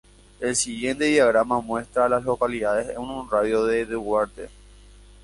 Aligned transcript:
El 0.39 0.55
siguiente 0.55 1.05
diagrama 1.05 1.61
muestra 1.61 2.05
a 2.05 2.09
las 2.09 2.23
localidades 2.23 2.89
en 2.89 2.97
un 2.97 3.29
radio 3.29 3.65
de 3.65 3.85
de 3.85 3.93
Duarte. 3.93 4.49